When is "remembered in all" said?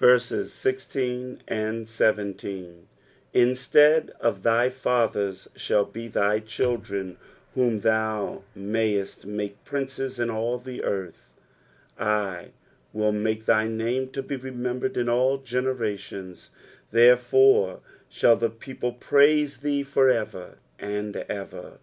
14.34-15.38